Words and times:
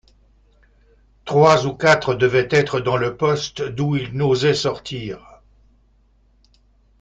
Trois 1.25 1.67
ou 1.67 1.75
quatre 1.75 2.15
devaient 2.15 2.47
être 2.49 2.79
dans 2.79 2.97
le 2.97 3.15
poste 3.17 3.61
d’où 3.61 3.95
ils 3.95 4.15
n’osaient 4.17 4.55
sortir... 4.55 5.43